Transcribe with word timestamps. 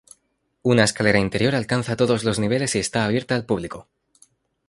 Una 0.63 0.83
escalera 0.85 1.19
interior 1.19 1.53
alcanza 1.53 1.95
todos 1.95 2.23
los 2.23 2.39
niveles 2.39 2.73
y 2.75 2.79
está 2.79 3.05
abierta 3.05 3.35
al 3.35 3.45
público. 3.45 3.87